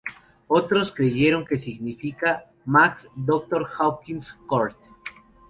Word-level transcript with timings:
Otros 0.47 0.91
creyeron 0.91 1.45
que 1.45 1.57
significa: 1.59 2.49
Max, 2.65 3.07
Dr. 3.15 3.67
Hawkins, 3.77 4.33
Kurt. 4.47 4.75